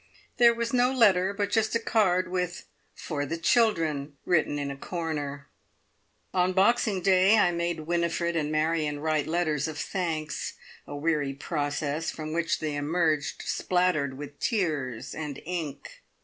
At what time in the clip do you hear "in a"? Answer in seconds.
4.57-4.75